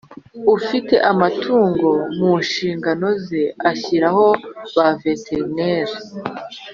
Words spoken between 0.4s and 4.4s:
ufita amatungo mu nshingano ze ashyiraho